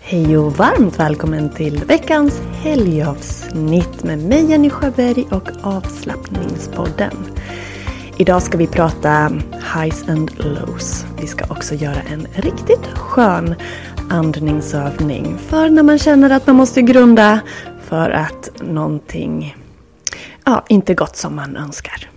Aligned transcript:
Hej 0.00 0.38
och 0.38 0.52
varmt 0.52 0.98
välkommen 0.98 1.50
till 1.50 1.84
veckans 1.84 2.40
helgavsnitt 2.40 4.04
med 4.04 4.18
mig 4.18 4.50
Jenny 4.50 4.70
Sjöberg 4.70 5.26
och 5.30 5.50
avslappningspodden. 5.62 7.12
Idag 8.16 8.42
ska 8.42 8.58
vi 8.58 8.66
prata 8.66 9.32
highs 9.74 10.08
and 10.08 10.30
lows. 10.44 11.04
Vi 11.20 11.26
ska 11.26 11.44
också 11.44 11.74
göra 11.74 12.00
en 12.02 12.26
riktigt 12.34 12.86
skön 12.86 13.54
andningsövning 14.10 15.38
för 15.38 15.70
när 15.70 15.82
man 15.82 15.98
känner 15.98 16.30
att 16.30 16.46
man 16.46 16.56
måste 16.56 16.82
grunda 16.82 17.40
för 17.82 18.10
att 18.10 18.50
någonting 18.60 19.56
ja, 20.44 20.64
inte 20.68 20.94
gått 20.94 21.16
som 21.16 21.36
man 21.36 21.56
önskar. 21.56 22.10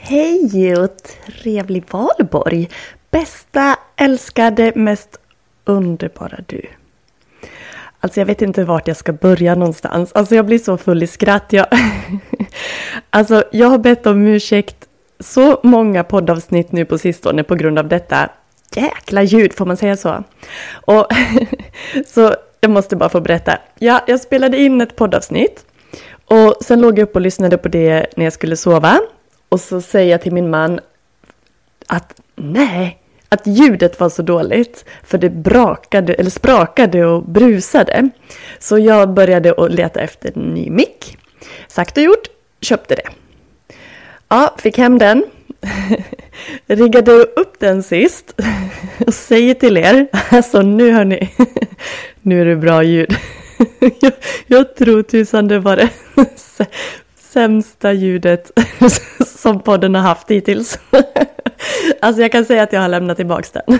Hej 0.00 0.76
och 0.76 0.90
trevlig 1.42 1.84
valborg! 1.90 2.68
Bästa, 3.10 3.76
älskade, 3.96 4.72
mest 4.74 5.19
underbara 5.70 6.38
du. 6.46 6.62
Alltså 8.00 8.20
jag 8.20 8.26
vet 8.26 8.42
inte 8.42 8.64
vart 8.64 8.88
jag 8.88 8.96
ska 8.96 9.12
börja 9.12 9.54
någonstans. 9.54 10.12
Alltså 10.12 10.34
jag 10.34 10.46
blir 10.46 10.58
så 10.58 10.76
full 10.76 11.02
i 11.02 11.06
skratt. 11.06 11.46
Jag, 11.48 11.66
alltså 13.10 13.44
jag 13.52 13.68
har 13.68 13.78
bett 13.78 14.06
om 14.06 14.26
ursäkt 14.26 14.88
så 15.20 15.60
många 15.62 16.04
poddavsnitt 16.04 16.72
nu 16.72 16.84
på 16.84 16.98
sistone 16.98 17.42
på 17.42 17.54
grund 17.54 17.78
av 17.78 17.88
detta 17.88 18.30
jäkla 18.76 19.22
ljud, 19.22 19.54
får 19.54 19.66
man 19.66 19.76
säga 19.76 19.96
så? 19.96 20.24
Och 20.70 21.06
så 22.06 22.34
jag 22.60 22.70
måste 22.70 22.96
bara 22.96 23.08
få 23.08 23.20
berätta. 23.20 23.58
Ja, 23.78 24.00
jag 24.06 24.20
spelade 24.20 24.58
in 24.58 24.80
ett 24.80 24.96
poddavsnitt 24.96 25.64
och 26.24 26.56
sen 26.60 26.80
låg 26.80 26.98
jag 26.98 27.02
upp 27.08 27.14
och 27.14 27.20
lyssnade 27.20 27.58
på 27.58 27.68
det 27.68 28.06
när 28.16 28.24
jag 28.24 28.32
skulle 28.32 28.56
sova. 28.56 29.00
Och 29.48 29.60
så 29.60 29.80
säger 29.80 30.10
jag 30.10 30.22
till 30.22 30.32
min 30.32 30.50
man 30.50 30.80
att 31.86 32.20
nej, 32.36 32.99
att 33.32 33.46
ljudet 33.46 34.00
var 34.00 34.08
så 34.08 34.22
dåligt 34.22 34.84
för 35.02 35.18
det 35.18 35.30
brakade 35.30 36.14
eller 36.14 36.30
sprakade 36.30 37.06
och 37.06 37.22
brusade. 37.22 38.10
Så 38.58 38.78
jag 38.78 39.14
började 39.14 39.54
att 39.64 39.72
leta 39.72 40.00
efter 40.00 40.32
en 40.34 40.54
ny 40.54 40.70
mick. 40.70 41.18
Sagt 41.68 41.96
och 41.96 42.02
gjort, 42.02 42.26
köpte 42.60 42.94
det. 42.94 43.08
Ja, 44.28 44.54
fick 44.58 44.78
hem 44.78 44.98
den. 44.98 45.24
Riggade 46.66 47.12
upp 47.12 47.60
den 47.60 47.82
sist 47.82 48.40
och 49.06 49.14
säger 49.14 49.54
till 49.54 49.76
er, 49.76 50.06
alltså 50.30 50.62
nu 50.62 50.92
hörni, 50.92 51.30
nu 52.22 52.40
är 52.40 52.44
det 52.44 52.56
bra 52.56 52.82
ljud. 52.82 53.16
Jag, 54.00 54.12
jag 54.46 54.76
tror 54.76 55.02
tusan 55.02 55.48
det 55.48 55.58
var 55.58 55.76
det 55.76 55.88
sämsta 57.16 57.92
ljudet 57.92 58.50
som 59.26 59.60
podden 59.60 59.94
har 59.94 60.02
haft 60.02 60.30
hittills. 60.30 60.78
Alltså 62.00 62.22
jag 62.22 62.32
kan 62.32 62.44
säga 62.44 62.62
att 62.62 62.72
jag 62.72 62.80
har 62.80 62.88
lämnat 62.88 63.16
tillbaks 63.16 63.50
den. 63.50 63.62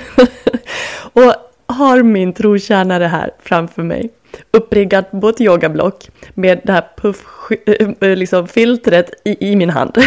Och 1.13 1.35
har 1.67 2.03
min 2.03 2.33
trotjänare 2.33 3.05
här 3.05 3.31
framför 3.43 3.83
mig 3.83 4.11
uppriggat 4.51 5.11
på 5.11 5.29
ett 5.29 5.41
yogablock 5.41 6.09
med 6.35 6.61
det 6.65 6.73
här 6.73 6.85
puff-filtret 6.97 8.01
eh, 8.01 8.11
eh, 8.11 8.17
liksom 8.17 8.49
filtret 8.49 9.11
i, 9.25 9.51
i 9.51 9.57
min 9.57 9.71
hand. 9.71 9.99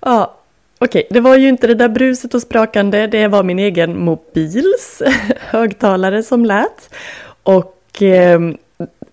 Ja, 0.00 0.36
okej, 0.78 1.00
okay. 1.00 1.14
det 1.14 1.20
var 1.20 1.36
ju 1.36 1.48
inte 1.48 1.66
det 1.66 1.74
där 1.74 1.88
bruset 1.88 2.34
och 2.34 2.42
sprakande, 2.42 3.06
det 3.06 3.28
var 3.28 3.42
min 3.42 3.58
egen 3.58 3.98
mobils 3.98 5.02
högtalare 5.38 6.22
som 6.22 6.44
lät. 6.44 6.94
Och 7.42 8.02
eh, 8.02 8.40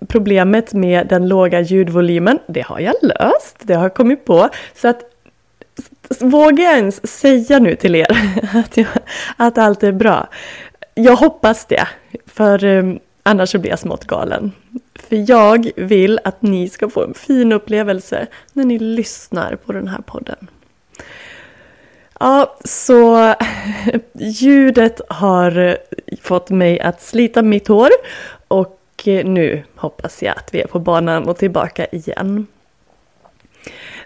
problemet 0.08 0.74
med 0.74 1.08
den 1.08 1.28
låga 1.28 1.62
ljudvolymen, 1.62 2.40
det 2.48 2.62
har 2.62 2.80
jag 2.80 2.96
löst, 3.02 3.58
det 3.62 3.74
har 3.74 3.84
jag 3.84 3.94
kommit 3.94 4.26
på. 4.26 4.50
Så 4.76 4.88
att 4.88 5.13
vågar 6.20 6.64
jag 6.64 6.78
ens 6.78 7.20
säga 7.20 7.60
nu 7.60 7.76
till 7.76 7.96
er 7.96 8.40
att, 8.54 8.78
jag, 8.78 8.88
att 9.38 9.58
allt 9.58 9.84
är 9.84 9.92
bra? 9.92 10.28
Jag 10.94 11.16
hoppas 11.16 11.66
det, 11.66 11.88
för 12.26 12.64
ehm, 12.64 13.00
annars 13.24 13.50
så 13.50 13.60
blir 13.60 13.70
jag 13.70 13.80
smått 13.80 14.06
galen. 14.06 14.52
För 14.96 15.30
jag 15.30 15.72
vill 15.76 16.20
att 16.24 16.42
ni 16.42 16.70
ska 16.70 16.90
få 16.90 17.04
en 17.04 17.14
fin 17.14 17.52
upplevelse 17.52 18.28
när 18.54 18.66
ni 18.66 18.80
lyssnar 18.80 19.56
på 19.56 19.72
den 19.72 19.88
här 19.88 20.02
podden. 20.02 20.48
Ja, 22.20 22.58
så 22.64 23.34
ljudet 24.14 25.02
har 25.10 25.58
eh, 25.58 25.76
fått 26.22 26.50
mig 26.50 26.80
att 26.80 27.02
slita 27.02 27.42
mitt 27.42 27.68
hår 27.68 27.90
och 28.48 28.80
eh, 29.06 29.26
nu 29.26 29.64
hoppas 29.76 30.24
jag 30.24 30.38
att 30.38 30.54
vi 30.54 30.62
är 30.62 30.68
på 30.68 30.80
banan 30.80 31.24
och 31.24 31.38
tillbaka 31.38 31.86
igen. 31.86 32.48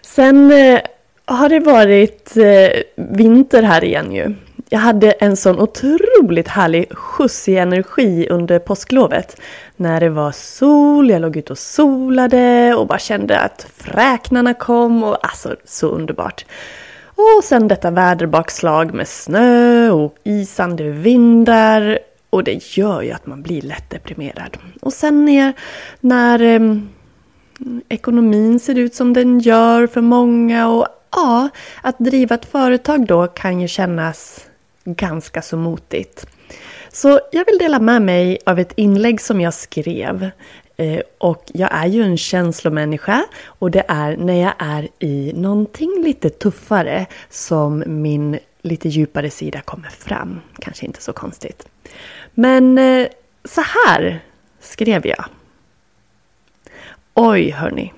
Sen 0.02 0.50
eh, 0.52 0.80
har 1.28 1.48
det 1.48 1.60
varit 1.60 2.36
eh, 2.36 2.82
vinter 2.96 3.62
här 3.62 3.84
igen 3.84 4.12
ju. 4.12 4.34
Jag 4.68 4.78
hade 4.78 5.10
en 5.10 5.36
sån 5.36 5.60
otroligt 5.60 6.48
härlig 6.48 6.96
skjuts 6.96 7.48
i 7.48 7.56
energi 7.56 8.28
under 8.30 8.58
påsklovet. 8.58 9.40
När 9.76 10.00
det 10.00 10.08
var 10.08 10.32
sol, 10.32 11.10
jag 11.10 11.20
låg 11.22 11.36
ute 11.36 11.52
och 11.52 11.58
solade 11.58 12.74
och 12.74 12.86
bara 12.86 12.98
kände 12.98 13.40
att 13.40 13.66
fräknarna 13.76 14.54
kom 14.54 15.04
och 15.04 15.26
alltså 15.26 15.56
så 15.64 15.88
underbart. 15.88 16.44
Och 17.04 17.44
sen 17.44 17.68
detta 17.68 17.90
väderbakslag 17.90 18.94
med 18.94 19.08
snö 19.08 19.90
och 19.90 20.14
isande 20.24 20.90
vindar. 20.90 21.98
Och 22.30 22.44
det 22.44 22.76
gör 22.76 23.02
ju 23.02 23.12
att 23.12 23.26
man 23.26 23.42
blir 23.42 23.62
lätt 23.62 23.90
deprimerad. 23.90 24.58
Och 24.80 24.92
sen 24.92 25.24
när, 25.24 25.52
när 26.00 26.42
eh, 26.42 26.76
ekonomin 27.88 28.60
ser 28.60 28.78
ut 28.78 28.94
som 28.94 29.12
den 29.12 29.40
gör 29.40 29.86
för 29.86 30.00
många 30.00 30.68
och 30.68 30.86
ja, 31.10 31.48
att 31.82 31.98
driva 31.98 32.34
ett 32.34 32.44
företag 32.44 33.06
då 33.06 33.26
kan 33.26 33.60
ju 33.60 33.68
kännas 33.68 34.46
ganska 34.84 35.42
så 35.42 35.56
motigt. 35.56 36.26
Så 36.92 37.20
jag 37.32 37.44
vill 37.44 37.58
dela 37.58 37.78
med 37.78 38.02
mig 38.02 38.38
av 38.46 38.58
ett 38.58 38.72
inlägg 38.76 39.20
som 39.20 39.40
jag 39.40 39.54
skrev 39.54 40.30
eh, 40.76 41.00
och 41.18 41.44
jag 41.46 41.70
är 41.72 41.86
ju 41.86 42.02
en 42.02 42.16
känslomänniska 42.16 43.24
och 43.44 43.70
det 43.70 43.84
är 43.88 44.16
när 44.16 44.42
jag 44.42 44.52
är 44.58 44.88
i 44.98 45.32
någonting 45.36 46.02
lite 46.04 46.30
tuffare 46.30 47.06
som 47.30 47.84
min 47.86 48.38
lite 48.62 48.88
djupare 48.88 49.30
sida 49.30 49.60
kommer 49.60 49.88
fram. 49.88 50.40
Kanske 50.58 50.86
inte 50.86 51.02
så 51.02 51.12
konstigt. 51.12 51.68
Men 52.34 52.78
eh, 52.78 53.08
så 53.44 53.60
här 53.60 54.20
skrev 54.60 55.06
jag. 55.06 55.24
Oj 57.14 57.50
hörni. 57.50 57.92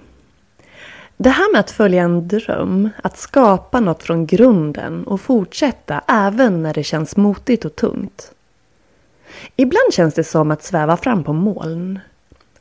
Det 1.22 1.30
här 1.30 1.52
med 1.52 1.60
att 1.60 1.70
följa 1.70 2.02
en 2.02 2.28
dröm, 2.28 2.90
att 3.02 3.18
skapa 3.18 3.80
något 3.80 4.02
från 4.02 4.26
grunden 4.26 5.04
och 5.04 5.20
fortsätta 5.20 6.00
även 6.08 6.62
när 6.62 6.74
det 6.74 6.82
känns 6.82 7.16
motigt 7.16 7.64
och 7.64 7.76
tungt. 7.76 8.32
Ibland 9.56 9.92
känns 9.92 10.14
det 10.14 10.24
som 10.24 10.50
att 10.50 10.62
sväva 10.62 10.96
fram 10.96 11.24
på 11.24 11.32
moln. 11.32 11.98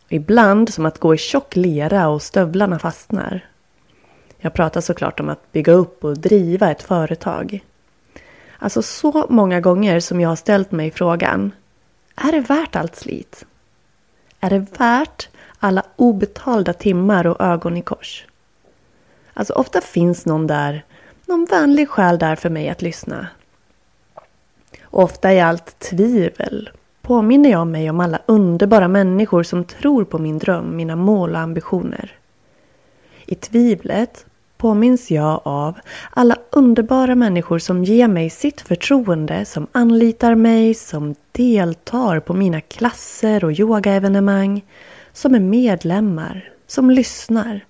Ibland 0.10 0.74
som 0.74 0.86
att 0.86 1.00
gå 1.00 1.16
i 1.16 1.18
tjock 1.18 1.56
lera 1.56 2.08
och 2.08 2.22
stövlarna 2.22 2.80
fastnar. 2.80 3.46
Jag 4.38 4.54
pratar 4.54 4.82
såklart 4.82 5.20
om 5.20 5.30
att 5.30 5.52
bygga 5.52 5.74
upp 5.74 6.04
och 6.04 6.18
driva 6.18 6.72
ett 6.72 6.84
företag. 6.84 7.66
Alltså 8.58 8.82
så 8.82 9.26
många 9.30 9.62
gånger 9.62 10.00
som 10.00 10.22
jag 10.22 10.30
har 10.30 10.36
ställt 10.36 10.72
mig 10.72 10.92
frågan. 10.92 11.52
Är 12.16 12.32
det 12.32 12.40
värt 12.40 12.76
allt 12.76 12.96
slit? 12.96 13.46
Är 14.40 14.50
det 14.50 14.66
värt 14.80 15.30
alla 15.60 15.84
obetalda 15.96 16.74
timmar 16.74 17.28
och 17.28 17.42
ögon 17.42 17.78
i 17.78 17.82
kors? 17.82 18.26
Alltså 19.39 19.53
ofta 19.53 19.81
finns 19.81 20.25
någon 20.25 20.47
där, 20.47 20.86
någon 21.25 21.45
vänlig 21.45 21.89
själ 21.89 22.19
där 22.19 22.36
för 22.36 22.50
mig 22.50 22.69
att 22.69 22.81
lyssna. 22.81 23.27
Och 24.83 25.03
ofta 25.03 25.33
i 25.33 25.39
allt 25.39 25.80
tvivel 25.80 26.69
påminner 27.01 27.50
jag 27.50 27.68
mig 27.68 27.89
om 27.89 28.00
alla 28.00 28.19
underbara 28.25 28.88
människor 28.88 29.44
som 29.44 29.63
tror 29.63 30.06
på 30.06 30.18
min 30.18 30.39
dröm, 30.39 30.75
mina 30.75 30.95
mål 30.95 31.36
och 31.36 31.39
ambitioner. 31.39 32.12
I 33.25 33.36
tvivlet 33.36 34.25
påminns 34.57 35.12
jag 35.12 35.41
av 35.44 35.80
alla 36.12 36.36
underbara 36.50 37.15
människor 37.15 37.59
som 37.59 37.83
ger 37.83 38.07
mig 38.07 38.30
sitt 38.30 38.62
förtroende, 38.62 39.45
som 39.45 39.68
anlitar 39.71 40.36
mig, 40.36 40.74
som 40.74 41.15
deltar 41.31 42.19
på 42.19 42.33
mina 42.33 42.62
klasser 42.62 43.44
och 43.44 43.59
yogaevenemang, 43.59 44.65
som 45.13 45.36
är 45.36 45.39
medlemmar, 45.39 46.53
som 46.68 46.91
lyssnar 46.91 47.65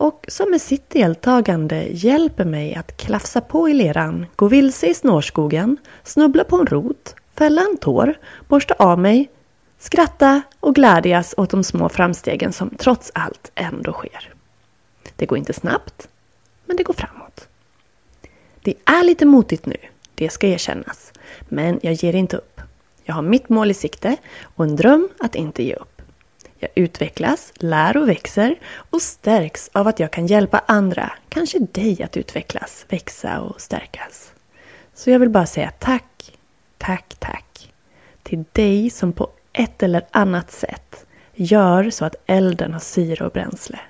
och 0.00 0.24
som 0.28 0.50
med 0.50 0.60
sitt 0.60 0.90
deltagande 0.90 1.88
hjälper 1.90 2.44
mig 2.44 2.74
att 2.74 2.96
klafsa 2.96 3.40
på 3.40 3.68
i 3.68 3.74
leran, 3.74 4.26
gå 4.36 4.48
vilse 4.48 4.86
i 4.86 4.94
snårskogen, 4.94 5.76
snubbla 6.04 6.44
på 6.44 6.56
en 6.56 6.66
rot, 6.66 7.14
fälla 7.38 7.62
en 7.62 7.76
tår, 7.76 8.14
borsta 8.48 8.74
av 8.78 8.98
mig, 8.98 9.30
skratta 9.78 10.42
och 10.60 10.74
glädjas 10.74 11.34
åt 11.36 11.50
de 11.50 11.64
små 11.64 11.88
framstegen 11.88 12.52
som 12.52 12.70
trots 12.78 13.10
allt 13.14 13.50
ändå 13.54 13.92
sker. 13.92 14.34
Det 15.16 15.26
går 15.26 15.38
inte 15.38 15.52
snabbt, 15.52 16.08
men 16.66 16.76
det 16.76 16.82
går 16.82 16.94
framåt. 16.94 17.48
Det 18.62 18.74
är 18.84 19.04
lite 19.04 19.26
motigt 19.26 19.66
nu, 19.66 19.76
det 20.14 20.28
ska 20.28 20.46
erkännas. 20.46 21.12
Men 21.48 21.80
jag 21.82 21.92
ger 21.92 22.14
inte 22.14 22.36
upp. 22.36 22.60
Jag 23.04 23.14
har 23.14 23.22
mitt 23.22 23.48
mål 23.48 23.70
i 23.70 23.74
sikte 23.74 24.16
och 24.42 24.64
en 24.64 24.76
dröm 24.76 25.08
att 25.18 25.34
inte 25.34 25.62
ge 25.62 25.74
upp. 25.74 25.99
Jag 26.62 26.70
utvecklas, 26.74 27.52
lär 27.54 27.96
och 27.96 28.08
växer 28.08 28.54
och 28.90 29.02
stärks 29.02 29.70
av 29.72 29.88
att 29.88 30.00
jag 30.00 30.10
kan 30.10 30.26
hjälpa 30.26 30.62
andra, 30.66 31.12
kanske 31.28 31.58
dig, 31.58 32.02
att 32.02 32.16
utvecklas, 32.16 32.86
växa 32.88 33.40
och 33.40 33.60
stärkas. 33.60 34.32
Så 34.94 35.10
jag 35.10 35.18
vill 35.18 35.28
bara 35.28 35.46
säga 35.46 35.72
tack, 35.78 36.32
tack, 36.78 37.14
tack 37.18 37.72
till 38.22 38.44
dig 38.52 38.90
som 38.90 39.12
på 39.12 39.28
ett 39.52 39.82
eller 39.82 40.02
annat 40.10 40.50
sätt 40.50 41.06
gör 41.34 41.90
så 41.90 42.04
att 42.04 42.16
elden 42.26 42.72
har 42.72 42.80
syre 42.80 43.26
och 43.26 43.32
bränsle. 43.32 43.80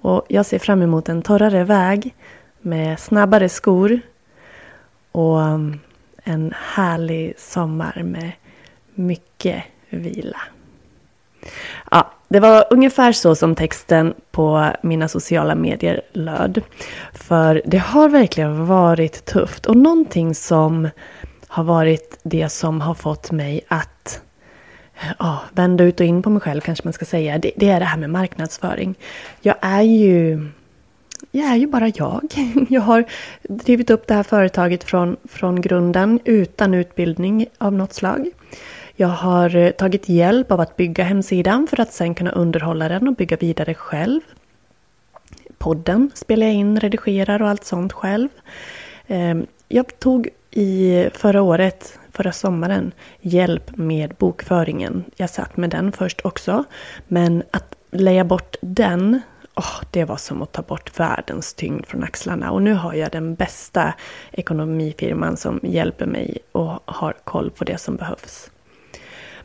Och 0.00 0.26
jag 0.28 0.46
ser 0.46 0.58
fram 0.58 0.82
emot 0.82 1.08
en 1.08 1.22
torrare 1.22 1.64
väg 1.64 2.14
med 2.60 3.00
snabbare 3.00 3.48
skor 3.48 4.00
och 5.12 5.38
um, 5.38 5.80
en 6.24 6.54
härlig 6.56 7.34
sommar 7.38 8.02
med 8.04 8.32
mycket 8.94 9.64
vila. 9.88 10.40
Ja, 11.90 12.10
det 12.28 12.40
var 12.40 12.64
ungefär 12.70 13.12
så 13.12 13.34
som 13.34 13.54
texten 13.54 14.14
på 14.30 14.70
mina 14.82 15.08
sociala 15.08 15.54
medier 15.54 16.00
löd. 16.12 16.60
För 17.12 17.62
det 17.66 17.78
har 17.78 18.08
verkligen 18.08 18.66
varit 18.66 19.24
tufft 19.24 19.66
och 19.66 19.76
någonting 19.76 20.34
som 20.34 20.88
har 21.46 21.64
varit 21.64 22.18
det 22.22 22.48
som 22.48 22.80
har 22.80 22.94
fått 22.94 23.30
mig 23.30 23.60
att 23.68 24.20
ja, 25.18 25.40
vända 25.52 25.84
ut 25.84 26.00
och 26.00 26.06
in 26.06 26.22
på 26.22 26.30
mig 26.30 26.40
själv 26.40 26.60
kanske 26.60 26.84
man 26.84 26.92
ska 26.92 27.04
säga. 27.04 27.38
Det, 27.38 27.52
det, 27.56 27.68
är 27.68 27.80
det 27.80 27.86
här 27.86 27.98
med 27.98 28.10
marknadsföring. 28.10 28.94
Jag 29.40 29.56
är 29.60 29.82
ju 29.82 30.48
jag 31.30 31.46
är 31.46 31.56
ju 31.56 31.66
bara 31.66 31.88
jag. 31.88 32.22
Jag 32.68 32.80
har 32.80 33.04
drivit 33.42 33.90
upp 33.90 34.06
det 34.06 34.14
här 34.14 34.22
företaget 34.22 34.84
från, 34.84 35.16
från 35.24 35.60
grunden 35.60 36.20
utan 36.24 36.74
utbildning 36.74 37.46
av 37.58 37.72
något 37.72 37.92
slag. 37.92 38.30
Jag 38.96 39.08
har 39.08 39.56
eh, 39.56 39.70
tagit 39.70 40.08
hjälp 40.08 40.52
av 40.52 40.60
att 40.60 40.76
bygga 40.76 41.04
hemsidan 41.04 41.66
för 41.66 41.80
att 41.80 41.92
sen 41.92 42.14
kunna 42.14 42.30
underhålla 42.30 42.88
den 42.88 43.08
och 43.08 43.14
bygga 43.14 43.36
vidare 43.36 43.74
själv. 43.74 44.20
Podden 45.58 46.10
spelar 46.14 46.46
jag 46.46 46.54
in, 46.54 46.80
redigerar 46.80 47.42
och 47.42 47.48
allt 47.48 47.64
sånt 47.64 47.92
själv. 47.92 48.28
Ehm, 49.06 49.46
jag 49.68 49.98
tog 49.98 50.28
i 50.50 51.08
förra 51.14 51.42
året, 51.42 51.98
förra 52.12 52.32
sommaren, 52.32 52.92
hjälp 53.20 53.76
med 53.76 54.14
bokföringen. 54.18 55.04
Jag 55.16 55.30
satt 55.30 55.56
med 55.56 55.70
den 55.70 55.92
först 55.92 56.20
också. 56.24 56.64
Men 57.08 57.42
att 57.50 57.74
lägga 57.90 58.24
bort 58.24 58.56
den, 58.60 59.20
oh, 59.54 59.82
det 59.90 60.04
var 60.04 60.16
som 60.16 60.42
att 60.42 60.52
ta 60.52 60.62
bort 60.62 61.00
världens 61.00 61.54
tyngd 61.54 61.86
från 61.86 62.04
axlarna. 62.04 62.50
Och 62.50 62.62
nu 62.62 62.74
har 62.74 62.94
jag 62.94 63.12
den 63.12 63.34
bästa 63.34 63.94
ekonomifirman 64.32 65.36
som 65.36 65.60
hjälper 65.62 66.06
mig 66.06 66.38
och 66.52 66.82
har 66.84 67.14
koll 67.24 67.50
på 67.50 67.64
det 67.64 67.78
som 67.78 67.96
behövs. 67.96 68.50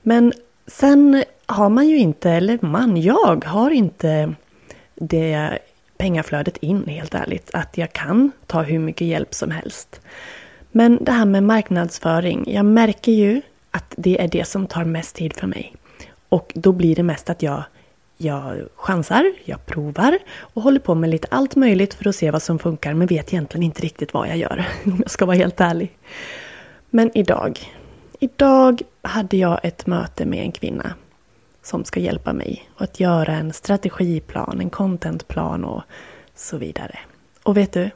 Men 0.01 0.33
sen 0.67 1.23
har 1.45 1.69
man 1.69 1.87
ju 1.87 1.97
inte, 1.97 2.31
eller 2.31 2.59
man, 2.61 3.01
jag 3.01 3.45
har 3.45 3.71
inte 3.71 4.33
det 4.95 5.59
pengaflödet 5.97 6.57
in 6.57 6.87
helt 6.87 7.13
ärligt. 7.15 7.49
Att 7.53 7.77
jag 7.77 7.93
kan 7.93 8.31
ta 8.47 8.61
hur 8.61 8.79
mycket 8.79 9.07
hjälp 9.07 9.33
som 9.33 9.51
helst. 9.51 10.01
Men 10.71 10.97
det 11.03 11.11
här 11.11 11.25
med 11.25 11.43
marknadsföring, 11.43 12.53
jag 12.53 12.65
märker 12.65 13.11
ju 13.11 13.41
att 13.71 13.93
det 13.97 14.21
är 14.21 14.27
det 14.27 14.47
som 14.47 14.67
tar 14.67 14.83
mest 14.83 15.15
tid 15.15 15.33
för 15.33 15.47
mig. 15.47 15.75
Och 16.29 16.51
då 16.55 16.71
blir 16.71 16.95
det 16.95 17.03
mest 17.03 17.29
att 17.29 17.41
jag, 17.41 17.63
jag 18.17 18.67
chansar, 18.75 19.33
jag 19.45 19.65
provar 19.65 20.17
och 20.39 20.61
håller 20.61 20.79
på 20.79 20.95
med 20.95 21.09
lite 21.09 21.27
allt 21.31 21.55
möjligt 21.55 21.93
för 21.93 22.09
att 22.09 22.15
se 22.15 22.31
vad 22.31 22.41
som 22.41 22.59
funkar 22.59 22.93
men 22.93 23.07
vet 23.07 23.33
egentligen 23.33 23.63
inte 23.63 23.81
riktigt 23.81 24.13
vad 24.13 24.27
jag 24.27 24.37
gör 24.37 24.65
om 24.85 24.97
jag 24.99 25.11
ska 25.11 25.25
vara 25.25 25.37
helt 25.37 25.61
ärlig. 25.61 25.97
Men 26.89 27.17
idag, 27.17 27.59
Idag 28.21 28.81
hade 29.01 29.37
jag 29.37 29.59
ett 29.63 29.87
möte 29.87 30.25
med 30.25 30.43
en 30.43 30.51
kvinna 30.51 30.93
som 31.63 31.85
ska 31.85 31.99
hjälpa 31.99 32.33
mig 32.33 32.69
att 32.77 32.99
göra 32.99 33.33
en 33.33 33.53
strategiplan, 33.53 34.61
en 34.61 34.69
contentplan 34.69 35.65
och 35.65 35.81
så 36.35 36.57
vidare. 36.57 36.99
Och 37.43 37.57
vet 37.57 37.73
du, 37.73 37.89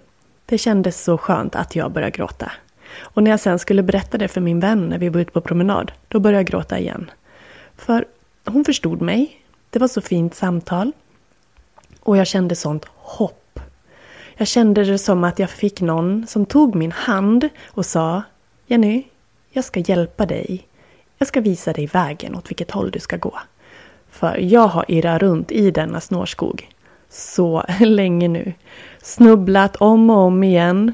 det 0.45 0.57
kändes 0.57 1.03
så 1.03 1.17
skönt 1.17 1.55
att 1.55 1.75
jag 1.75 1.91
började 1.91 2.11
gråta. 2.11 2.51
Och 2.99 3.23
när 3.23 3.31
jag 3.31 3.39
sen 3.39 3.59
skulle 3.59 3.83
berätta 3.83 4.17
det 4.17 4.27
för 4.27 4.41
min 4.41 4.59
vän 4.59 4.89
när 4.89 4.97
vi 4.97 5.09
var 5.09 5.21
ute 5.21 5.31
på 5.31 5.41
promenad, 5.41 5.91
då 6.07 6.19
började 6.19 6.39
jag 6.39 6.48
gråta 6.48 6.79
igen. 6.79 7.12
För 7.75 8.05
hon 8.45 8.65
förstod 8.65 9.01
mig. 9.01 9.41
Det 9.69 9.79
var 9.79 9.88
så 9.88 10.01
fint 10.01 10.36
samtal. 10.36 10.91
Och 12.00 12.17
jag 12.17 12.27
kände 12.27 12.55
sånt 12.55 12.86
hopp. 12.95 13.59
Jag 14.36 14.48
kände 14.48 14.83
det 14.83 14.98
som 14.98 15.24
att 15.24 15.39
jag 15.39 15.50
fick 15.50 15.81
någon 15.81 16.27
som 16.27 16.45
tog 16.45 16.75
min 16.75 16.91
hand 16.91 17.50
och 17.65 17.86
sa 17.86 18.24
Jenny, 18.67 19.03
jag 19.53 19.65
ska 19.65 19.79
hjälpa 19.79 20.25
dig. 20.25 20.67
Jag 21.17 21.27
ska 21.27 21.41
visa 21.41 21.74
dig 21.74 21.86
vägen 21.86 22.36
åt 22.36 22.50
vilket 22.50 22.72
håll 22.72 22.91
du 22.91 23.00
ska 23.00 23.17
gå. 23.17 23.39
För 24.10 24.38
jag 24.38 24.67
har 24.67 24.86
irrat 24.88 25.22
runt 25.22 25.51
i 25.51 25.72
denna 25.72 26.01
snårskog 26.01 26.69
så 27.10 27.63
länge 27.79 28.27
nu. 28.27 28.53
Snubblat 29.01 29.75
om 29.75 30.10
och 30.10 30.17
om 30.17 30.43
igen. 30.43 30.93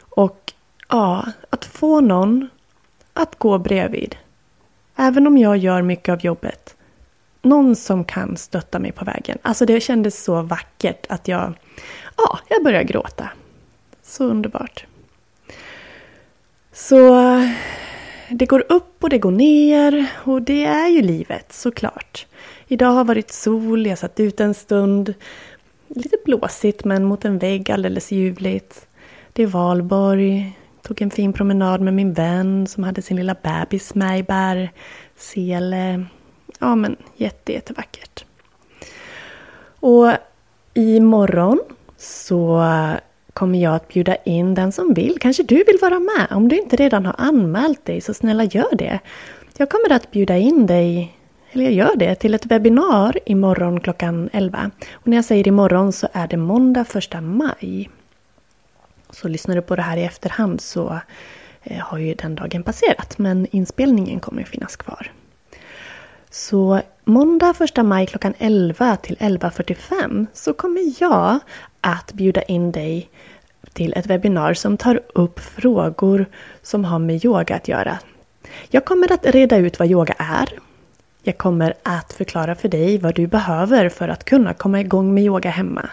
Och 0.00 0.52
ja, 0.88 1.26
att 1.50 1.64
få 1.64 2.00
någon 2.00 2.48
att 3.12 3.38
gå 3.38 3.58
bredvid. 3.58 4.16
Även 4.96 5.26
om 5.26 5.38
jag 5.38 5.56
gör 5.56 5.82
mycket 5.82 6.12
av 6.12 6.20
jobbet. 6.20 6.76
Någon 7.42 7.76
som 7.76 8.04
kan 8.04 8.36
stötta 8.36 8.78
mig 8.78 8.92
på 8.92 9.04
vägen. 9.04 9.38
Alltså 9.42 9.66
det 9.66 9.80
kändes 9.80 10.24
så 10.24 10.42
vackert 10.42 11.06
att 11.08 11.28
jag, 11.28 11.54
ja, 12.16 12.38
jag 12.48 12.64
började 12.64 12.84
gråta. 12.84 13.28
Så 14.02 14.24
underbart. 14.24 14.86
Så 16.72 17.24
det 18.38 18.46
går 18.46 18.64
upp 18.68 19.04
och 19.04 19.10
det 19.10 19.18
går 19.18 19.30
ner 19.30 20.06
och 20.24 20.42
det 20.42 20.64
är 20.64 20.88
ju 20.88 21.02
livet 21.02 21.52
såklart. 21.52 22.26
Idag 22.68 22.90
har 22.90 23.04
varit 23.04 23.30
sol, 23.30 23.86
jag 23.86 23.98
satt 23.98 24.20
ut 24.20 24.40
en 24.40 24.54
stund. 24.54 25.14
Lite 25.88 26.16
blåsigt 26.24 26.84
men 26.84 27.04
mot 27.04 27.24
en 27.24 27.38
vägg 27.38 27.70
alldeles 27.70 28.12
ljuvligt. 28.12 28.86
Det 29.32 29.42
är 29.42 29.46
valborg. 29.46 30.58
Tog 30.82 31.02
en 31.02 31.10
fin 31.10 31.32
promenad 31.32 31.80
med 31.80 31.94
min 31.94 32.12
vän 32.12 32.66
som 32.66 32.84
hade 32.84 33.02
sin 33.02 33.16
lilla 33.16 33.36
bebis 33.42 33.94
med 33.94 34.18
i 34.18 34.22
bärsele. 34.22 36.06
Ja 36.58 36.74
men 36.74 36.96
jätte, 37.16 37.52
jättevackert. 37.52 38.24
Och 39.80 40.12
imorgon 40.74 41.60
så 41.96 42.62
kommer 43.34 43.58
jag 43.58 43.74
att 43.74 43.88
bjuda 43.88 44.16
in 44.16 44.54
den 44.54 44.72
som 44.72 44.94
vill. 44.94 45.18
Kanske 45.20 45.42
du 45.42 45.64
vill 45.64 45.78
vara 45.80 46.00
med? 46.00 46.26
Om 46.30 46.48
du 46.48 46.58
inte 46.58 46.76
redan 46.76 47.06
har 47.06 47.14
anmält 47.18 47.84
dig 47.84 48.00
så 48.00 48.14
snälla 48.14 48.44
gör 48.44 48.76
det. 48.76 48.98
Jag 49.56 49.70
kommer 49.70 49.92
att 49.92 50.10
bjuda 50.10 50.36
in 50.36 50.66
dig 50.66 51.16
eller 51.54 51.64
jag 51.64 51.72
gör 51.72 51.96
det, 51.96 52.14
till 52.14 52.34
ett 52.34 52.46
webbinar 52.46 53.18
imorgon 53.26 53.80
klockan 53.80 54.30
11. 54.32 54.70
Och 54.92 55.08
när 55.08 55.16
jag 55.16 55.24
säger 55.24 55.48
imorgon 55.48 55.92
så 55.92 56.08
är 56.12 56.28
det 56.28 56.36
måndag 56.36 56.86
1 56.94 57.22
maj. 57.22 57.90
Så 59.10 59.28
lyssnar 59.28 59.54
du 59.54 59.62
på 59.62 59.76
det 59.76 59.82
här 59.82 59.96
i 59.96 60.04
efterhand 60.04 60.60
så 60.60 61.00
eh, 61.62 61.78
har 61.78 61.98
ju 61.98 62.14
den 62.14 62.34
dagen 62.34 62.62
passerat. 62.62 63.18
Men 63.18 63.46
inspelningen 63.50 64.20
kommer 64.20 64.44
finnas 64.44 64.76
kvar. 64.76 65.12
Så 66.30 66.80
måndag 67.04 67.54
1 67.60 67.84
maj 67.84 68.06
klockan 68.06 68.34
11 68.38 68.96
till 68.96 69.16
11.45 69.16 70.26
så 70.32 70.52
kommer 70.52 71.02
jag 71.02 71.38
att 71.80 72.12
bjuda 72.12 72.42
in 72.42 72.72
dig 72.72 73.10
till 73.72 73.92
ett 73.96 74.06
webbinar 74.06 74.54
som 74.54 74.76
tar 74.76 75.00
upp 75.14 75.40
frågor 75.40 76.26
som 76.62 76.84
har 76.84 76.98
med 76.98 77.24
yoga 77.24 77.56
att 77.56 77.68
göra. 77.68 77.98
Jag 78.68 78.84
kommer 78.84 79.12
att 79.12 79.26
reda 79.26 79.56
ut 79.56 79.78
vad 79.78 79.90
yoga 79.90 80.14
är. 80.18 80.48
Jag 81.22 81.38
kommer 81.38 81.74
att 81.82 82.12
förklara 82.12 82.54
för 82.54 82.68
dig 82.68 82.98
vad 82.98 83.14
du 83.14 83.26
behöver 83.26 83.88
för 83.88 84.08
att 84.08 84.24
kunna 84.24 84.54
komma 84.54 84.80
igång 84.80 85.14
med 85.14 85.24
yoga 85.24 85.50
hemma. 85.50 85.90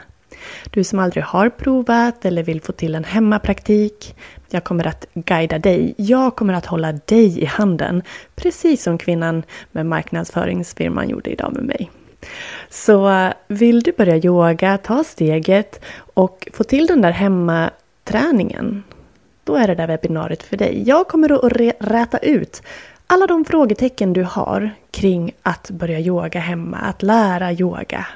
Du 0.70 0.84
som 0.84 1.00
aldrig 1.00 1.24
har 1.24 1.50
provat 1.50 2.26
eller 2.26 2.44
vill 2.44 2.62
få 2.62 2.72
till 2.72 2.96
en 2.96 3.04
hemmapraktik. 3.04 4.16
Jag 4.50 4.64
kommer 4.64 4.88
att 4.88 5.06
guida 5.14 5.60
dig. 5.60 5.94
Jag 5.98 6.36
kommer 6.36 6.54
att 6.54 6.66
hålla 6.66 6.92
dig 6.92 7.40
i 7.40 7.46
handen. 7.46 8.02
Precis 8.36 8.84
som 8.84 8.98
kvinnan 8.98 9.44
med 9.72 9.86
marknadsföringsfirman 9.86 11.10
gjorde 11.10 11.30
idag 11.30 11.54
med 11.54 11.64
mig. 11.64 11.92
Så 12.70 13.10
eh, 13.10 13.34
vill 13.48 13.82
du 13.82 13.92
börja 13.92 14.18
yoga, 14.18 14.78
ta 14.78 15.04
steget 15.04 15.86
och 16.14 16.48
få 16.54 16.64
till 16.64 16.88
den 16.88 17.02
där 17.02 17.12
hemmaträningen. 17.12 18.84
Då 19.44 19.56
är 19.56 19.68
det 19.68 19.76
där 19.76 19.88
webbinariet 19.88 20.44
för 20.44 20.58
dig. 20.58 20.84
Jag 20.86 21.08
kommer 21.08 21.46
att 21.46 21.52
räta 21.80 22.18
ut 22.18 22.64
alla 23.08 23.28
de 23.28 23.46
frågetecken 23.46 24.14
du 24.14 24.24
har 24.24 24.70
kring 24.92 25.32
att 25.42 25.70
börja 25.70 26.00
yoga 26.00 26.40
hemma, 26.40 26.78
att 26.78 27.04
lära 27.04 27.52
yoga. 27.52 28.08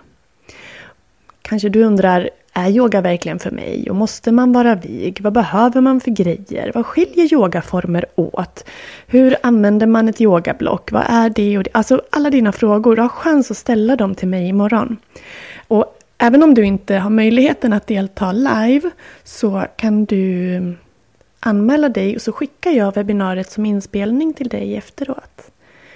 Kanske 1.47 1.69
du 1.69 1.83
undrar, 1.83 2.29
är 2.53 2.69
yoga 2.69 3.01
verkligen 3.01 3.39
för 3.39 3.51
mig? 3.51 3.89
Och 3.89 3.95
måste 3.95 4.31
man 4.31 4.53
vara 4.53 4.75
vig? 4.75 5.21
Vad 5.21 5.33
behöver 5.33 5.81
man 5.81 5.99
för 5.99 6.11
grejer? 6.11 6.71
Vad 6.75 6.85
skiljer 6.85 7.33
yogaformer 7.33 8.05
åt? 8.15 8.65
Hur 9.07 9.35
använder 9.43 9.87
man 9.87 10.09
ett 10.09 10.21
yogablock? 10.21 10.91
Vad 10.91 11.03
är 11.07 11.29
det? 11.29 11.57
Och 11.57 11.63
det? 11.63 11.69
Alltså 11.73 12.01
alla 12.09 12.29
dina 12.29 12.51
frågor, 12.51 12.95
du 12.95 13.01
har 13.01 13.09
chans 13.09 13.51
att 13.51 13.57
ställa 13.57 13.95
dem 13.95 14.15
till 14.15 14.27
mig 14.27 14.47
imorgon. 14.47 14.97
Och 15.67 15.85
även 16.17 16.43
om 16.43 16.53
du 16.53 16.63
inte 16.63 16.95
har 16.95 17.09
möjligheten 17.09 17.73
att 17.73 17.87
delta 17.87 18.31
live 18.31 18.91
så 19.23 19.65
kan 19.75 20.05
du 20.05 20.73
anmäla 21.39 21.89
dig 21.89 22.15
och 22.15 22.21
så 22.21 22.31
skickar 22.31 22.71
jag 22.71 22.95
webbinariet 22.95 23.51
som 23.51 23.65
inspelning 23.65 24.33
till 24.33 24.49
dig 24.49 24.75
efteråt. 24.77 25.51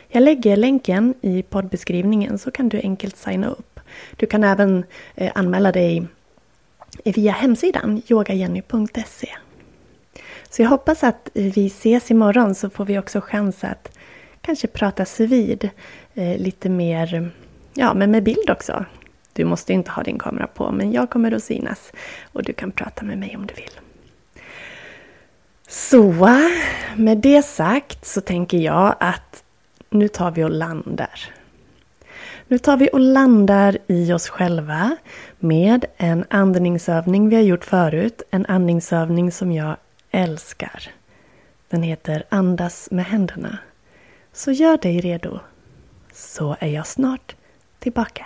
Jag 0.08 0.24
lägger 0.24 0.58
länken 0.58 1.14
i 1.22 1.44
poddbeskrivningen 1.44 2.38
så 2.38 2.52
kan 2.52 2.70
du 2.70 2.80
enkelt 2.80 3.18
signa 3.18 3.50
upp. 3.50 3.69
Du 4.16 4.26
kan 4.26 4.44
även 4.44 4.86
eh, 5.16 5.32
anmäla 5.36 5.72
dig 5.72 6.08
eh, 7.06 7.14
via 7.14 7.32
hemsidan 7.32 8.02
yogajenny.se. 8.08 9.30
Så 10.50 10.62
jag 10.62 10.70
hoppas 10.70 11.04
att 11.04 11.30
vi 11.34 11.68
ses 11.68 12.12
imorgon 12.12 12.56
så 12.56 12.70
får 12.70 12.86
vi 12.86 13.00
också 13.00 13.22
chans 13.22 13.64
att 13.64 13.98
kanske 14.42 14.68
pratas 14.68 15.20
vid 15.20 15.70
eh, 16.14 16.38
lite 16.38 16.70
mer, 16.70 17.32
ja 17.74 17.94
men 17.94 18.12
med 18.12 18.24
bild 18.24 18.50
också. 18.50 18.86
Du 19.34 19.46
måste 19.46 19.74
inte 19.74 19.92
ha 19.92 20.04
din 20.04 20.20
kamera 20.20 20.48
på 20.48 20.72
men 20.72 20.92
jag 20.92 21.10
kommer 21.10 21.32
att 21.32 21.44
synas 21.44 21.92
och 22.32 22.44
du 22.44 22.54
kan 22.54 22.72
prata 22.72 23.06
med 23.06 23.18
mig 23.18 23.36
om 23.36 23.48
du 23.48 23.54
vill. 23.54 23.80
Så 25.68 26.30
med 26.96 27.18
det 27.18 27.46
sagt 27.46 28.06
så 28.06 28.22
tänker 28.22 28.58
jag 28.58 28.96
att 29.00 29.44
nu 29.90 30.08
tar 30.08 30.32
vi 30.32 30.44
och 30.44 30.50
landar. 30.50 31.34
Nu 32.52 32.58
tar 32.58 32.78
vi 32.78 32.90
och 32.94 33.00
landar 33.00 33.78
i 33.88 34.14
oss 34.14 34.30
själva 34.30 34.96
med 35.40 35.86
en 35.98 36.26
andningsövning 36.30 37.30
vi 37.30 37.36
har 37.36 37.44
gjort 37.44 37.66
förut. 37.66 38.22
En 38.32 38.46
andningsövning 38.46 39.32
som 39.32 39.52
jag 39.52 39.78
älskar. 40.12 40.92
Den 41.70 41.84
heter 41.84 42.24
Andas 42.30 42.92
med 42.92 43.06
händerna. 43.06 43.58
Så 44.34 44.52
gör 44.52 44.78
dig 44.78 45.00
redo. 45.00 45.40
Så 46.14 46.56
är 46.60 46.68
jag 46.68 46.88
snart 46.88 47.36
tillbaka. 47.80 48.26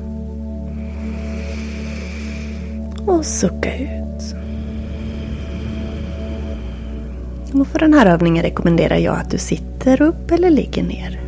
Och 3.05 3.25
sucka 3.25 3.77
ut. 3.77 4.35
Och 7.53 7.67
för 7.67 7.79
den 7.79 7.93
här 7.93 8.05
övningen 8.05 8.43
rekommenderar 8.43 8.97
jag 8.97 9.15
att 9.15 9.31
du 9.31 9.37
sitter 9.37 10.01
upp 10.01 10.31
eller 10.31 10.49
ligger 10.49 10.83
ner. 10.83 11.21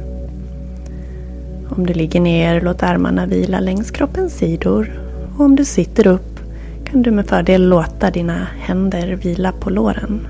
Om 1.69 1.85
du 1.85 1.93
ligger 1.93 2.21
ner, 2.21 2.61
låt 2.61 2.83
armarna 2.83 3.25
vila 3.25 3.59
längs 3.59 3.91
kroppens 3.91 4.33
sidor. 4.33 4.99
Och 5.35 5.45
om 5.45 5.55
du 5.55 5.65
sitter 5.65 6.07
upp 6.07 6.39
kan 6.85 7.01
du 7.01 7.11
med 7.11 7.27
fördel 7.27 7.69
låta 7.69 8.11
dina 8.11 8.47
händer 8.59 9.15
vila 9.15 9.51
på 9.51 9.69
låren 9.69 10.27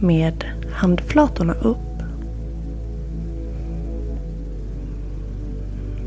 med 0.00 0.44
handflatorna 0.72 1.54
upp. 1.54 1.76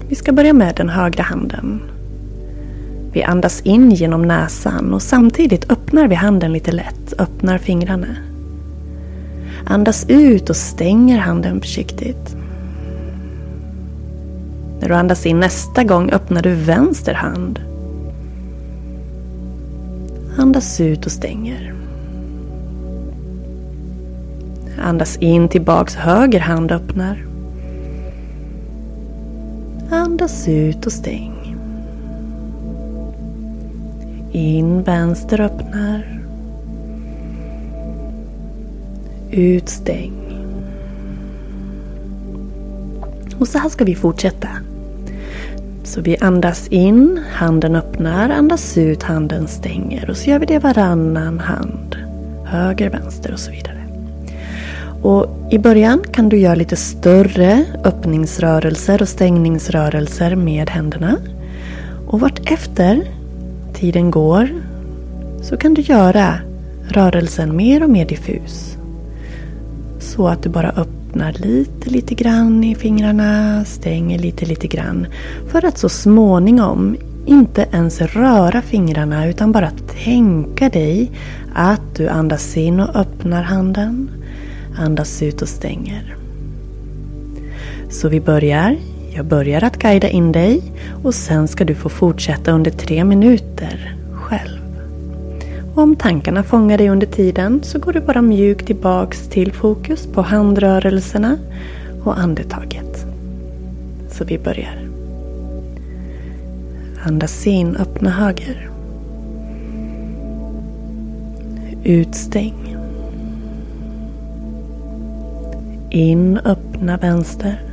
Vi 0.09 0.15
ska 0.15 0.31
börja 0.31 0.53
med 0.53 0.75
den 0.75 0.89
högra 0.89 1.23
handen. 1.23 1.81
Vi 3.11 3.23
andas 3.23 3.61
in 3.61 3.91
genom 3.91 4.21
näsan 4.21 4.93
och 4.93 5.01
samtidigt 5.01 5.71
öppnar 5.71 6.07
vi 6.07 6.15
handen 6.15 6.53
lite 6.53 6.71
lätt, 6.71 7.13
öppnar 7.17 7.57
fingrarna. 7.57 8.15
Andas 9.65 10.05
ut 10.09 10.49
och 10.49 10.55
stänger 10.55 11.17
handen 11.17 11.61
försiktigt. 11.61 12.35
När 14.79 14.87
du 14.89 14.95
andas 14.95 15.25
in 15.25 15.39
nästa 15.39 15.83
gång 15.83 16.11
öppnar 16.11 16.41
du 16.41 16.53
vänster 16.53 17.13
hand. 17.13 17.59
Andas 20.37 20.81
ut 20.81 21.05
och 21.05 21.11
stänger. 21.11 21.73
Andas 24.81 25.17
in 25.17 25.49
tillbaks, 25.49 25.95
höger 25.95 26.39
hand 26.39 26.71
öppnar. 26.71 27.25
Andas 29.91 30.47
ut 30.47 30.85
och 30.85 30.91
stäng. 30.91 31.36
In, 34.31 34.83
vänster 34.83 35.41
öppnar. 35.41 36.21
Utstäng. 39.31 40.13
Och 43.39 43.47
så 43.47 43.57
här 43.57 43.69
ska 43.69 43.85
vi 43.85 43.95
fortsätta. 43.95 44.47
Så 45.83 46.01
vi 46.01 46.17
andas 46.17 46.67
in, 46.67 47.23
handen 47.31 47.75
öppnar, 47.75 48.29
andas 48.29 48.77
ut, 48.77 49.03
handen 49.03 49.47
stänger. 49.47 50.09
Och 50.09 50.17
så 50.17 50.29
gör 50.29 50.39
vi 50.39 50.45
det 50.45 50.59
varannan 50.59 51.39
hand. 51.39 51.95
Höger, 52.45 52.89
vänster 52.89 53.33
och 53.33 53.39
så 53.39 53.51
vidare. 53.51 53.83
Och 55.01 55.27
I 55.51 55.59
början 55.59 56.03
kan 56.11 56.29
du 56.29 56.37
göra 56.37 56.55
lite 56.55 56.75
större 56.75 57.65
öppningsrörelser 57.83 59.01
och 59.01 59.09
stängningsrörelser 59.09 60.35
med 60.35 60.69
händerna. 60.69 61.17
Och 62.07 62.19
vartefter 62.19 63.03
tiden 63.77 64.11
går, 64.11 64.49
så 65.41 65.57
kan 65.57 65.73
du 65.73 65.81
göra 65.81 66.39
rörelsen 66.89 67.55
mer 67.55 67.83
och 67.83 67.89
mer 67.89 68.05
diffus. 68.05 68.77
Så 69.99 70.27
att 70.27 70.43
du 70.43 70.49
bara 70.49 70.69
öppnar 70.69 71.33
lite, 71.33 71.89
lite 71.89 72.15
grann 72.15 72.63
i 72.63 72.75
fingrarna, 72.75 73.65
stänger 73.65 74.19
lite, 74.19 74.45
lite 74.45 74.67
grann. 74.67 75.07
För 75.47 75.65
att 75.65 75.77
så 75.77 75.89
småningom 75.89 76.97
inte 77.25 77.67
ens 77.71 78.01
röra 78.01 78.61
fingrarna 78.61 79.27
utan 79.27 79.51
bara 79.51 79.71
tänka 80.03 80.69
dig 80.69 81.11
att 81.53 81.95
du 81.95 82.07
andas 82.07 82.57
in 82.57 82.79
och 82.79 82.95
öppnar 82.95 83.43
handen. 83.43 84.09
Andas 84.77 85.23
ut 85.23 85.41
och 85.41 85.49
stänger. 85.49 86.15
Så 87.89 88.09
vi 88.09 88.21
börjar. 88.21 88.77
Jag 89.17 89.25
börjar 89.25 89.63
att 89.63 89.77
guida 89.77 90.09
in 90.09 90.31
dig 90.31 90.61
och 91.03 91.13
sen 91.13 91.47
ska 91.47 91.65
du 91.65 91.75
få 91.75 91.89
fortsätta 91.89 92.51
under 92.51 92.71
tre 92.71 93.03
minuter 93.03 93.95
själv. 94.11 94.61
Och 95.75 95.83
om 95.83 95.95
tankarna 95.95 96.43
fångar 96.43 96.77
dig 96.77 96.89
under 96.89 97.07
tiden 97.07 97.63
så 97.63 97.79
går 97.79 97.93
du 97.93 97.99
bara 97.99 98.21
mjukt 98.21 98.67
tillbaks 98.67 99.29
till 99.29 99.53
fokus 99.53 100.07
på 100.07 100.21
handrörelserna 100.21 101.37
och 102.03 102.19
andetaget. 102.19 103.05
Så 104.11 104.23
vi 104.23 104.39
börjar. 104.39 104.89
Andas 107.03 107.47
in, 107.47 107.75
öppna 107.75 108.09
höger. 108.09 108.69
Utstäng. 111.83 112.75
In, 115.89 116.37
öppna 116.37 116.97
vänster. 116.97 117.66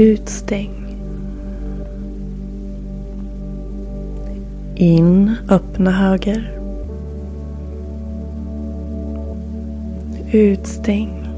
Utstäng. 0.00 0.96
In, 4.74 5.36
öppna 5.48 5.90
höger. 5.90 6.52
Utstäng. 10.32 11.28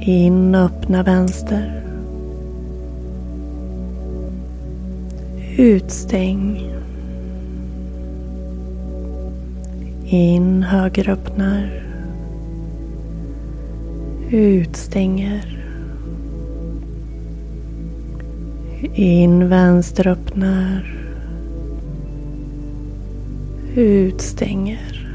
In, 0.00 0.54
öppna 0.54 1.02
vänster. 1.02 1.82
Utstäng. 5.56 6.70
In, 10.04 10.62
höger 10.62 11.08
öppnar. 11.08 11.85
Utstänger. 14.30 15.62
In, 18.94 19.48
vänster 19.48 20.08
öppnar. 20.08 20.96
Utstänger. 23.74 25.08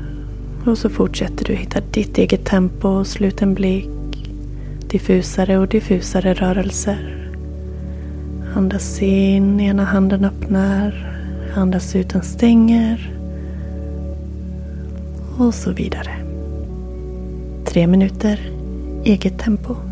Och 0.65 0.77
så 0.77 0.89
fortsätter 0.89 1.46
du 1.46 1.53
hitta 1.53 1.82
ditt 1.91 2.18
eget 2.18 2.46
tempo, 2.46 3.03
Sluten 3.03 3.53
blick 3.53 3.89
diffusare 4.91 5.58
och 5.58 5.68
diffusare 5.68 6.34
rörelser. 6.34 7.30
Andas 8.56 9.01
in, 9.01 9.60
ena 9.60 9.84
handen 9.84 10.25
öppnar. 10.25 11.13
Andas 11.56 11.96
ut, 11.96 12.10
den 12.10 12.22
stänger. 12.22 13.13
Och 15.38 15.53
så 15.53 15.72
vidare. 15.72 16.12
Tre 17.65 17.88
minuter, 17.88 18.51
eget 19.03 19.38
tempo. 19.38 19.90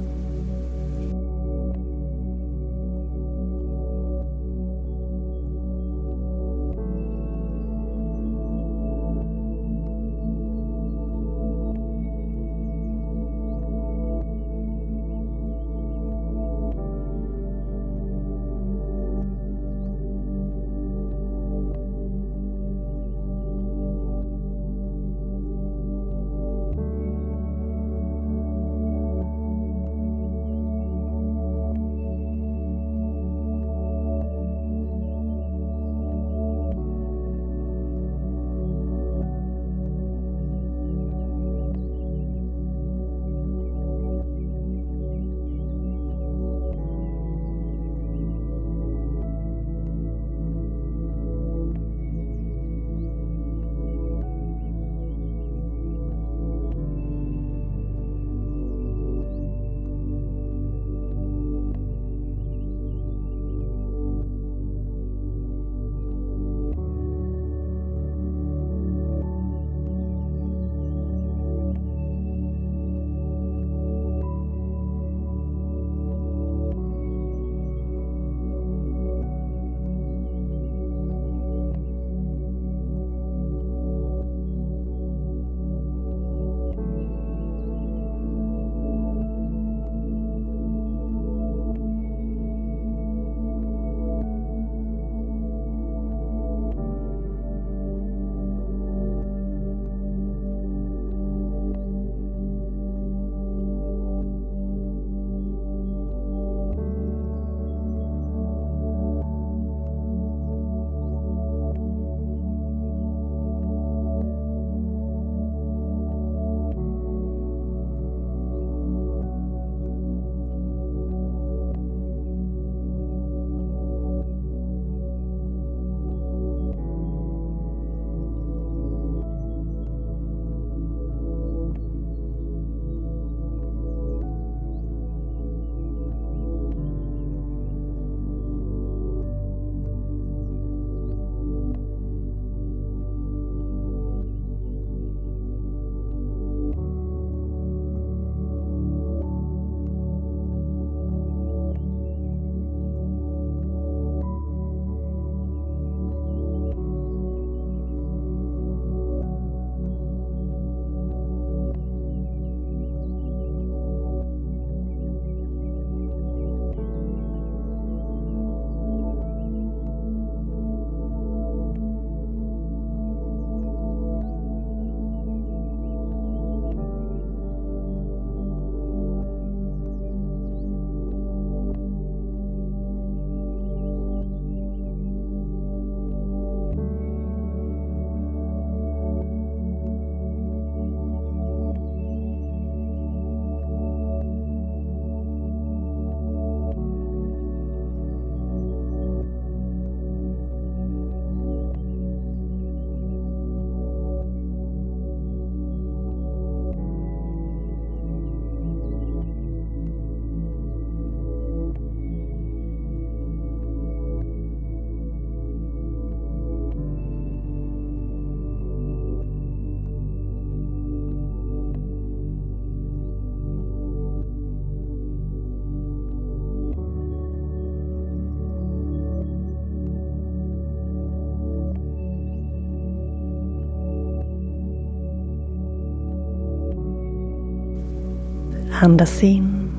Andas 238.81 239.23
in. 239.23 239.71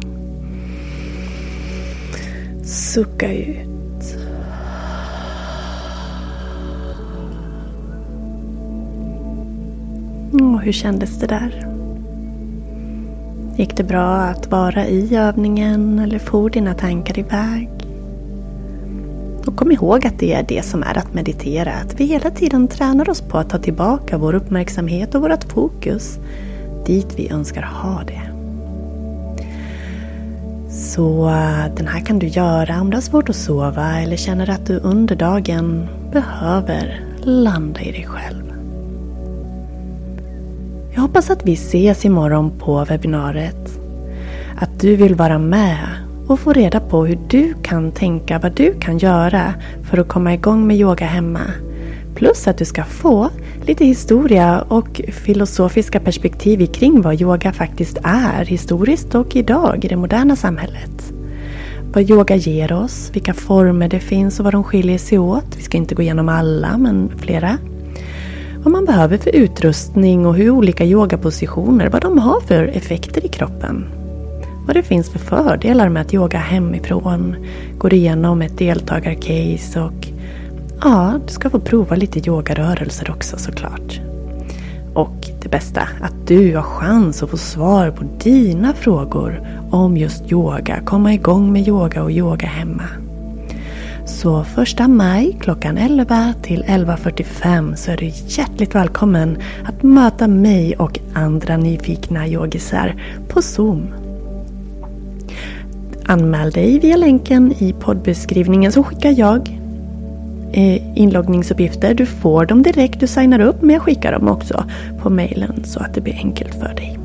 Sucka 2.62 3.32
ut. 3.32 4.16
Mm, 10.32 10.54
och 10.54 10.60
hur 10.60 10.72
kändes 10.72 11.18
det 11.18 11.26
där? 11.26 11.66
Gick 13.56 13.76
det 13.76 13.84
bra 13.84 14.16
att 14.16 14.50
vara 14.50 14.86
i 14.86 15.16
övningen 15.16 15.98
eller 15.98 16.18
for 16.18 16.50
dina 16.50 16.74
tankar 16.74 17.18
iväg? 17.18 17.70
Och 19.46 19.56
kom 19.56 19.72
ihåg 19.72 20.06
att 20.06 20.18
det 20.18 20.32
är 20.32 20.42
det 20.48 20.64
som 20.64 20.82
är 20.82 20.98
att 20.98 21.14
meditera, 21.14 21.72
att 21.72 22.00
vi 22.00 22.04
hela 22.04 22.30
tiden 22.30 22.68
tränar 22.68 23.10
oss 23.10 23.20
på 23.20 23.38
att 23.38 23.50
ta 23.50 23.58
tillbaka 23.58 24.18
vår 24.18 24.34
uppmärksamhet 24.34 25.14
och 25.14 25.22
vårt 25.22 25.44
fokus 25.44 26.18
dit 26.86 27.14
vi 27.16 27.28
önskar 27.28 27.62
ha 27.62 28.02
det. 28.06 28.29
Så 30.94 31.29
eh, 31.29 31.74
den 31.76 31.87
här 31.87 32.00
kan 32.00 32.18
du 32.18 32.26
göra 32.26 32.81
om 32.81 32.90
du 32.90 32.96
har 32.96 33.03
svårt 33.03 33.29
att 33.29 33.37
sova 33.37 34.00
eller 34.00 34.16
känner 34.16 34.50
att 34.50 34.66
du 34.66 34.79
under 34.79 35.16
dagen 35.16 35.88
behöver 36.12 37.00
landa 37.22 37.81
i 37.81 37.92
dig 37.92 38.07
själv. 38.07 38.53
Jag 40.94 41.00
hoppas 41.00 41.31
att 41.31 41.46
vi 41.46 41.53
ses 41.53 42.05
imorgon 42.05 42.53
på 42.59 42.85
webbinariet. 42.85 43.81
Att 44.59 44.81
du 44.81 44.96
vill 44.96 45.14
vara 45.14 45.38
med 45.38 45.79
och 46.26 46.40
få 46.40 46.53
reda 46.53 46.81
på 46.81 47.07
hur 47.07 47.18
du 47.29 47.55
kan 47.62 47.92
tänka, 47.92 48.38
vad 48.38 48.53
du 48.53 48.74
kan 48.81 48.98
göra 48.98 49.55
för 49.83 49.98
att 49.98 50.09
komma 50.09 50.35
igång 50.35 50.66
med 50.66 50.76
yoga 50.76 51.07
hemma. 51.07 51.40
Plus 52.20 52.48
att 52.48 52.59
du 52.59 52.64
ska 52.64 52.85
få 52.85 53.28
lite 53.66 53.85
historia 53.85 54.61
och 54.68 55.00
filosofiska 55.09 56.00
perspektiv 56.00 56.66
kring 56.66 57.02
vad 57.02 57.20
yoga 57.20 57.52
faktiskt 57.52 57.98
är 58.02 58.44
historiskt 58.44 59.14
och 59.14 59.37
idag 59.37 59.85
i 59.85 59.88
det 59.88 59.96
moderna 59.96 60.37
samhället. 60.37 61.12
Vad 61.92 62.11
yoga 62.11 62.37
ger 62.37 62.72
oss, 62.72 63.11
vilka 63.12 63.35
former 63.35 63.88
det 63.88 64.00
finns 64.00 64.38
och 64.38 64.44
vad 64.44 64.54
de 64.54 64.64
skiljer 64.64 64.98
sig 64.98 65.18
åt. 65.18 65.56
Vi 65.56 65.62
ska 65.62 65.76
inte 65.76 65.94
gå 65.94 66.02
igenom 66.02 66.28
alla, 66.28 66.78
men 66.78 67.12
flera 67.18 67.59
vad 68.62 68.72
man 68.72 68.85
behöver 68.85 69.18
för 69.18 69.37
utrustning 69.37 70.26
och 70.26 70.35
hur 70.35 70.50
olika 70.50 70.85
yogapositioner, 70.85 71.88
vad 71.88 72.02
de 72.02 72.18
har 72.18 72.40
för 72.40 72.64
effekter 72.64 73.24
i 73.24 73.28
kroppen. 73.28 73.85
Vad 74.66 74.76
det 74.76 74.83
finns 74.83 75.11
för 75.11 75.18
fördelar 75.18 75.88
med 75.88 76.02
att 76.02 76.14
yoga 76.14 76.38
hemifrån. 76.38 77.37
Går 77.78 77.94
igenom 77.94 78.42
ett 78.42 78.59
deltagarcase 78.59 79.80
och 79.80 80.11
ja, 80.82 81.20
du 81.26 81.32
ska 81.32 81.50
få 81.50 81.60
prova 81.60 81.96
lite 81.96 82.28
yogarörelser 82.28 83.10
också 83.10 83.38
såklart. 83.38 84.00
Och 84.94 85.30
det 85.42 85.48
bästa, 85.48 85.80
att 86.00 86.26
du 86.26 86.56
har 86.56 86.62
chans 86.62 87.22
att 87.22 87.30
få 87.30 87.36
svar 87.36 87.90
på 87.90 88.04
dina 88.18 88.74
frågor 88.74 89.48
om 89.70 89.96
just 89.96 90.32
yoga. 90.32 90.80
Komma 90.84 91.14
igång 91.14 91.52
med 91.52 91.68
yoga 91.68 92.02
och 92.02 92.12
yoga 92.12 92.46
hemma. 92.46 92.84
Så 94.06 94.44
första 94.44 94.88
maj 94.88 95.36
klockan 95.40 95.78
11 95.78 96.34
till 96.42 96.64
11.45 96.64 97.74
så 97.74 97.90
är 97.90 97.96
du 97.96 98.06
hjärtligt 98.26 98.74
välkommen 98.74 99.38
att 99.64 99.82
möta 99.82 100.28
mig 100.28 100.76
och 100.76 100.98
andra 101.14 101.56
nyfikna 101.56 102.28
yogisar 102.28 103.02
på 103.28 103.42
Zoom. 103.42 103.86
Anmäl 106.06 106.50
dig 106.50 106.78
via 106.78 106.96
länken 106.96 107.52
i 107.58 107.72
poddbeskrivningen 107.72 108.72
så 108.72 108.82
skickar 108.82 109.14
jag 109.18 109.60
Eh, 110.52 110.98
inloggningsuppgifter. 110.98 111.94
Du 111.94 112.06
får 112.06 112.46
dem 112.46 112.62
direkt, 112.62 113.00
du 113.00 113.06
signar 113.06 113.40
upp 113.40 113.62
men 113.62 113.70
jag 113.70 113.82
skickar 113.82 114.12
dem 114.12 114.28
också 114.28 114.64
på 115.02 115.10
mejlen 115.10 115.64
så 115.64 115.80
att 115.80 115.94
det 115.94 116.00
blir 116.00 116.14
enkelt 116.14 116.54
för 116.54 116.74
dig. 116.74 116.98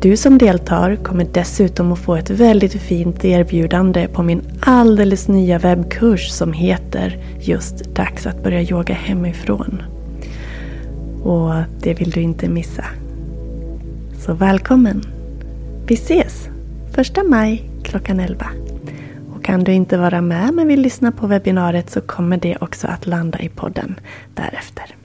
Du 0.00 0.16
som 0.16 0.38
deltar 0.38 0.96
kommer 0.96 1.26
dessutom 1.32 1.92
att 1.92 1.98
få 1.98 2.16
ett 2.16 2.30
väldigt 2.30 2.72
fint 2.72 3.24
erbjudande 3.24 4.08
på 4.08 4.22
min 4.22 4.42
alldeles 4.60 5.28
nya 5.28 5.58
webbkurs 5.58 6.30
som 6.30 6.52
heter 6.52 7.18
just 7.40 7.94
Dags 7.94 8.26
att 8.26 8.42
börja 8.42 8.62
yoga 8.62 8.94
hemifrån. 8.94 9.82
Och 11.22 11.54
det 11.82 11.94
vill 11.94 12.10
du 12.10 12.20
inte 12.20 12.48
missa. 12.48 12.84
Så 14.18 14.34
välkommen! 14.34 15.02
Vi 15.86 15.94
ses 15.94 16.48
första 16.94 17.22
maj 17.22 17.70
klockan 17.82 18.20
11. 18.20 18.46
Och 19.44 19.46
kan 19.46 19.64
du 19.64 19.72
inte 19.72 19.96
vara 19.96 20.20
med 20.20 20.54
men 20.54 20.68
vill 20.68 20.80
lyssna 20.80 21.12
på 21.12 21.26
webbinariet 21.26 21.90
så 21.90 22.00
kommer 22.00 22.36
det 22.36 22.56
också 22.60 22.86
att 22.86 23.06
landa 23.06 23.38
i 23.38 23.48
podden 23.48 24.00
därefter. 24.34 24.96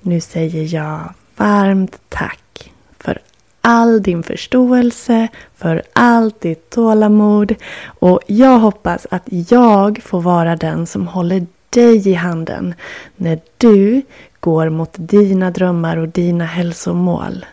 Nu 0.00 0.20
säger 0.20 0.74
jag 0.74 1.14
varmt 1.36 2.00
tack 2.08 2.72
för 2.98 3.18
all 3.60 4.02
din 4.02 4.22
förståelse, 4.22 5.28
för 5.56 5.82
allt 5.92 6.40
ditt 6.40 6.70
tålamod. 6.70 7.54
Och 7.84 8.20
jag 8.26 8.58
hoppas 8.58 9.06
att 9.10 9.22
jag 9.26 10.02
får 10.02 10.20
vara 10.20 10.56
den 10.56 10.86
som 10.86 11.08
håller 11.08 11.46
dig 11.70 12.08
i 12.08 12.14
handen 12.14 12.74
när 13.16 13.40
du 13.58 14.02
går 14.40 14.68
mot 14.68 14.92
dina 14.94 15.50
drömmar 15.50 15.96
och 15.96 16.08
dina 16.08 16.44
hälsomål. 16.44 17.46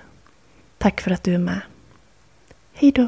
Tack 0.78 1.02
för 1.02 1.12
att 1.12 1.24
du 1.24 1.34
är 1.34 1.38
med. 1.38 1.62
Hejdå! 2.74 3.08